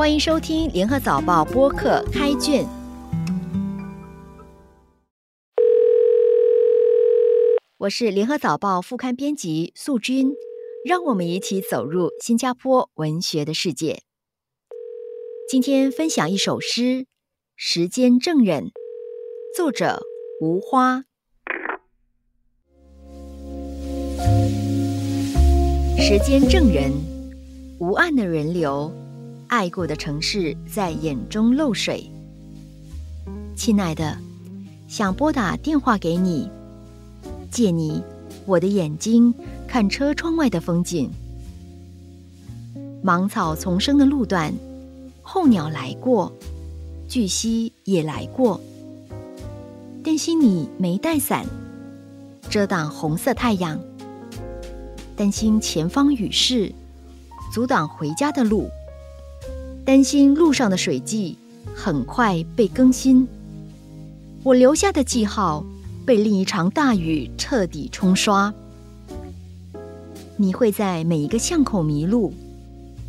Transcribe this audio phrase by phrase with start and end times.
[0.00, 2.66] 欢迎收听《联合早报》播客开卷。
[7.76, 10.32] 我是联合早报副刊编辑素君，
[10.86, 14.00] 让我们一起走入新加坡文学的世界。
[15.46, 16.80] 今天分享一首诗
[17.54, 18.64] 《时间证人》，
[19.54, 20.00] 作者
[20.40, 21.04] 吴花。
[25.98, 26.90] 时间证人，
[27.78, 28.90] 无岸的人流。
[29.50, 32.08] 爱过的城市在眼中漏水，
[33.56, 34.16] 亲爱的，
[34.86, 36.48] 想拨打电话给你，
[37.50, 38.00] 借你
[38.46, 39.34] 我的眼睛
[39.66, 41.10] 看车窗外的风景。
[43.02, 44.54] 芒草丛生的路段，
[45.20, 46.32] 候鸟来过，
[47.08, 48.60] 巨蜥也来过。
[50.04, 51.44] 担心你没带伞，
[52.48, 53.76] 遮挡红色太阳。
[55.16, 56.72] 担心前方雨势，
[57.52, 58.70] 阻挡回家的路。
[59.90, 61.36] 担心路上的水迹
[61.74, 63.26] 很快被更新，
[64.44, 65.66] 我留下的记号
[66.06, 68.54] 被另一场大雨彻底冲刷。
[70.36, 72.32] 你会在每一个巷口迷路，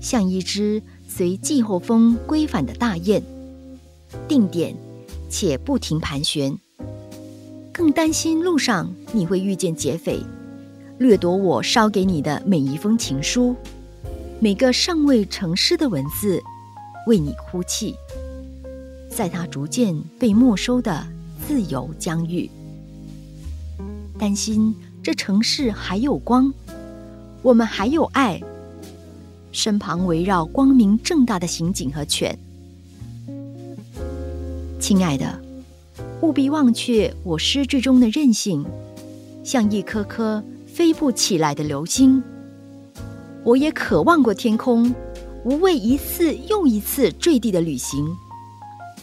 [0.00, 3.22] 像一只随季候风归返的大雁，
[4.26, 4.74] 定点
[5.28, 6.56] 且不停盘旋。
[7.70, 10.18] 更担心路上你会遇见劫匪，
[10.96, 13.54] 掠夺我捎给你的每一封情书，
[14.40, 16.42] 每个尚未成诗的文字。
[17.06, 17.94] 为你哭泣，
[19.08, 21.06] 在他逐渐被没收的
[21.46, 22.48] 自由疆域，
[24.18, 26.52] 担心这城市还有光，
[27.42, 28.40] 我们还有爱，
[29.50, 32.38] 身旁围绕光明正大的刑警和犬。
[34.78, 35.40] 亲爱的，
[36.20, 38.64] 务必忘却我诗句中的任性，
[39.42, 42.22] 像一颗颗飞不起来的流星。
[43.44, 44.94] 我也渴望过天空。
[45.44, 48.06] 无畏一次又一次坠地的旅行，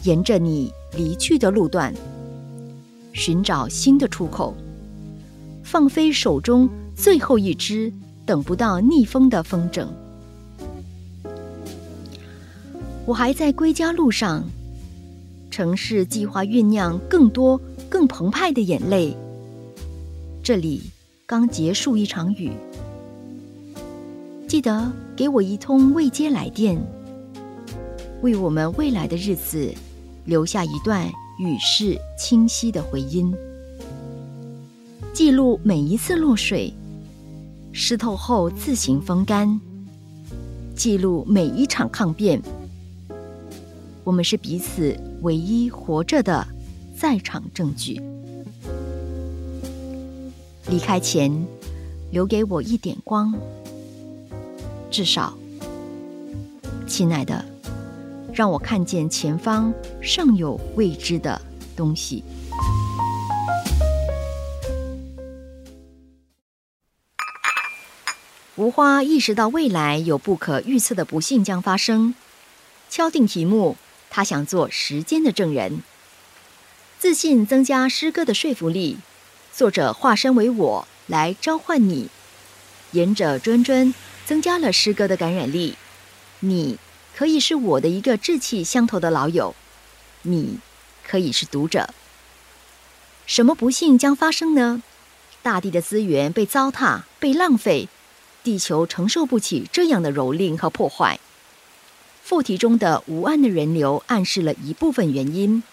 [0.04, 1.94] 沿着你离去的路段，
[3.12, 4.54] 寻找新的出口，
[5.62, 7.92] 放飞手中最后一只
[8.24, 9.86] 等不到逆风的风筝。
[13.04, 14.42] 我还在归家路上，
[15.50, 19.14] 城市计划酝酿更多更澎湃的眼泪。
[20.42, 20.80] 这里
[21.26, 22.50] 刚结束一场雨。
[24.50, 26.76] 记得给我一通未接来电，
[28.20, 29.72] 为我们未来的日子
[30.24, 31.06] 留下一段
[31.38, 33.32] 语势清晰的回音。
[35.12, 36.74] 记录每一次落水，
[37.70, 39.60] 湿透后自行风干。
[40.74, 42.42] 记录每一场抗辩。
[44.02, 46.44] 我们是彼此唯一活着的
[46.98, 48.02] 在场证据。
[50.68, 51.30] 离开前，
[52.10, 53.32] 留给我一点光。
[54.90, 55.32] 至少，
[56.84, 57.44] 亲爱的，
[58.34, 61.40] 让我看见前方尚有未知的
[61.76, 62.24] 东西。
[68.56, 72.16] 无花意识到未来有不可预测的不幸将发生，
[72.90, 73.76] 敲定题目，
[74.10, 75.82] 他想做时间的证人。
[76.98, 78.98] 自信增加诗歌的说服力，
[79.52, 82.08] 作者化身为我来召唤你，
[82.90, 83.94] 沿着谆谆。
[84.30, 85.74] 增加了诗歌的感染力。
[86.38, 86.78] 你
[87.16, 89.56] 可以是我的一个志气相投的老友，
[90.22, 90.60] 你
[91.04, 91.92] 可以是读者。
[93.26, 94.84] 什么不幸将发生呢？
[95.42, 97.88] 大地的资源被糟蹋、被浪费，
[98.44, 101.18] 地球承受不起这样的蹂躏和破坏。
[102.22, 105.64] 副题中的无岸的人流暗示了一部分原因。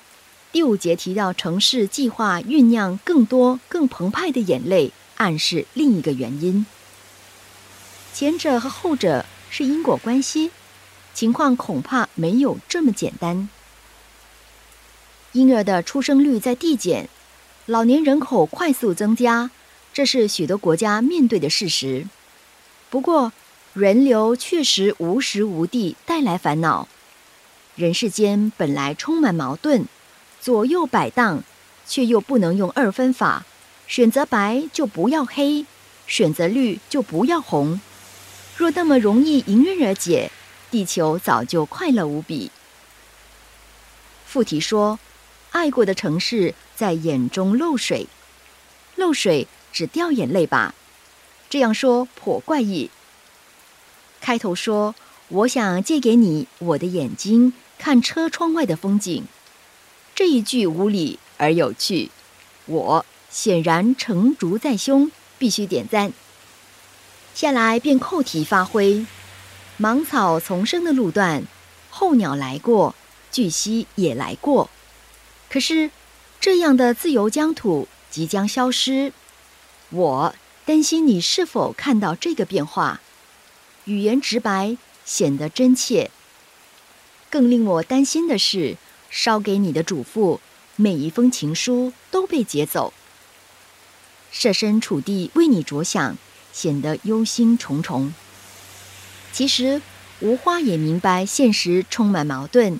[0.52, 6.66] 第五节提到城市计划酝酿更多、更澎湃的眼泪，暗示另一个原因。
[8.20, 10.50] 前者和后者是因果关系，
[11.14, 13.48] 情况恐怕没有这么简单。
[15.34, 17.10] 婴儿的出生率在递减，
[17.68, 19.52] 老年人口快速增加，
[19.94, 22.08] 这是许多国家面对的事实。
[22.90, 23.34] 不过，
[23.76, 26.88] 人流确实无时无地带来烦恼。
[27.76, 29.86] 人世间本来充满矛盾，
[30.42, 31.44] 左右摆荡，
[31.86, 33.46] 却又不能用二分法：
[33.86, 35.68] 选择白就不要黑，
[36.08, 37.80] 选择绿就不要红。
[38.58, 40.32] 若那么容易迎刃而解，
[40.72, 42.50] 地球早就快乐无比。
[44.26, 45.00] 附题说
[45.54, 48.08] ：“爱过的城市在眼中漏水，
[48.96, 50.74] 漏水只掉眼泪吧？”
[51.50, 52.90] 这样说颇怪异。
[54.20, 54.96] 开头说
[55.30, 59.24] ：“我想借给你我的眼睛，看车窗外的风景。”
[60.16, 62.10] 这一句无理而有趣，
[62.66, 66.12] 我显然成竹在胸，必须点赞。
[67.38, 69.06] 下来便扣题发挥，
[69.78, 71.44] 芒草丛生的路段，
[71.92, 72.96] 候鸟来过，
[73.32, 74.72] 巨蜥也来过。
[75.48, 75.92] 可是，
[76.40, 79.14] 这样的自由疆土即将消失。
[79.92, 80.34] 我
[80.66, 83.02] 担心你是否看到这个变化。
[83.86, 84.76] 语言直白，
[85.06, 86.10] 显得真切。
[87.30, 88.78] 更令我担心的是，
[89.12, 90.40] 捎给你的嘱咐，
[90.76, 92.92] 每一封情书都被劫走。
[94.32, 96.18] 设身处地为你着想，
[96.58, 98.12] 显得忧心忡忡。
[99.32, 99.80] 其实，
[100.22, 102.80] 无花也明白现实充满矛盾。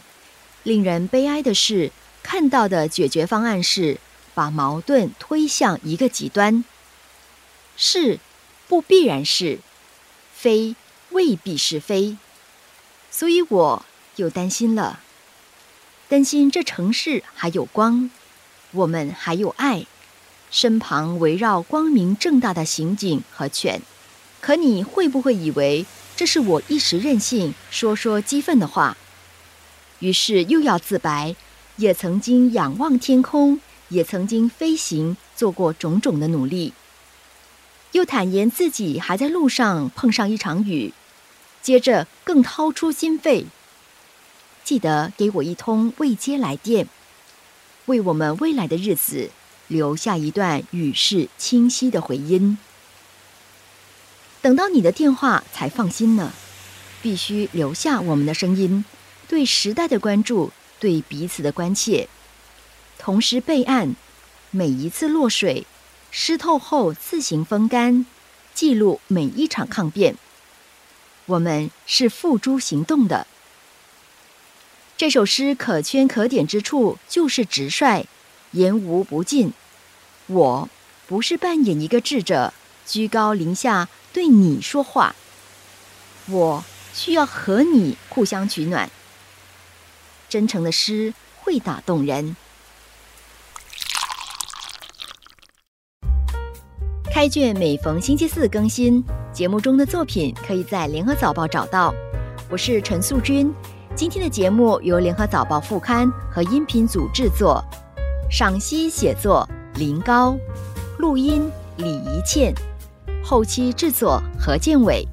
[0.64, 1.92] 令人悲哀的是，
[2.24, 4.00] 看到的解决方案是
[4.34, 6.66] 把矛盾推向一个极端。
[7.76, 8.20] 是，
[8.68, 9.60] 不必然是；
[10.34, 10.76] 非，
[11.12, 12.18] 未必是非。
[13.12, 13.86] 所以我
[14.16, 15.00] 又担心了，
[16.10, 18.10] 担心这城市还有光，
[18.72, 19.86] 我们还有爱，
[20.50, 23.82] 身旁围绕光明正大的刑警和犬。
[24.40, 25.86] 可你会不会以为？
[26.16, 28.98] 这是我一时任性说说激愤的话，
[30.00, 31.36] 于是又要自白，
[31.76, 33.60] 也曾经仰望天空，
[33.90, 36.74] 也曾经飞行，做过种种的努力，
[37.92, 40.92] 又坦言自己还在路上碰上一场雨，
[41.62, 43.46] 接着更掏出心肺，
[44.64, 46.88] 记得给我一通未接来电，
[47.86, 49.30] 为我们未来的日子
[49.68, 52.58] 留下一段语势清晰的回音。
[54.42, 56.32] 等到你的电话才放心呢，
[57.02, 58.86] 必须留下我们的声音，
[59.28, 62.08] 对时代的关注，对彼此的关切，
[62.98, 63.96] 同时备案，
[64.52, 65.66] 每一次落水
[66.12, 68.06] 湿透后自行风干，
[68.54, 70.16] 记录每一场抗辩。
[71.26, 73.28] 我们是付诸行动的。
[74.96, 78.06] 这首诗可圈可点之处就是直率，
[78.52, 79.54] 言无不尽。
[80.28, 80.70] 我
[81.08, 82.54] 不是扮演一个智者，
[82.86, 83.88] 居高临下。
[84.14, 85.16] 对你说话，
[86.28, 86.64] 我
[86.94, 88.90] 需要和你互相取暖。
[90.28, 92.36] 真诚的诗会打动人。
[97.12, 101.94] 开卷每逢星期四更新，节目中的作品可以在联合早报找到。
[102.50, 103.54] 我是陈素君，
[103.96, 107.64] 今天的节目由联合早报副刊和音频组制作，
[108.30, 110.38] 赏析写作林高，
[111.00, 112.54] 录音李怡倩。
[113.24, 115.08] 后期制作何建伟。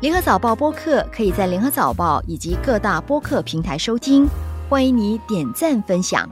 [0.00, 4.28] 联合早报播客可以在联合早报以及各大播客平台收听，
[4.68, 6.28] 欢迎你点赞分享。